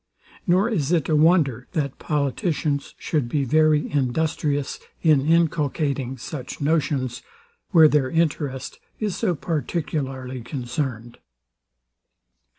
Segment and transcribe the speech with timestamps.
[0.47, 7.21] Nor is it a wonder, that politicians should be very industrious in inculcating such notions,
[7.69, 11.19] where their interest is so particularly concerned.